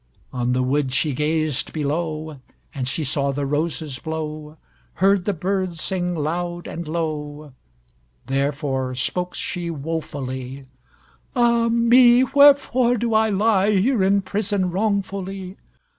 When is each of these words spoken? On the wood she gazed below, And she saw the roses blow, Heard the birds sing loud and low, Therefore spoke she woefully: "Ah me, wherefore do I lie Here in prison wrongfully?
On 0.33 0.53
the 0.53 0.63
wood 0.63 0.91
she 0.91 1.13
gazed 1.13 1.73
below, 1.73 2.39
And 2.73 2.87
she 2.87 3.03
saw 3.03 3.31
the 3.31 3.45
roses 3.45 3.99
blow, 3.99 4.57
Heard 4.93 5.25
the 5.25 5.31
birds 5.33 5.79
sing 5.79 6.15
loud 6.15 6.65
and 6.65 6.87
low, 6.87 7.53
Therefore 8.25 8.95
spoke 8.95 9.35
she 9.35 9.69
woefully: 9.69 10.65
"Ah 11.35 11.69
me, 11.69 12.23
wherefore 12.23 12.97
do 12.97 13.13
I 13.13 13.29
lie 13.29 13.75
Here 13.75 14.03
in 14.03 14.23
prison 14.23 14.71
wrongfully? 14.71 15.57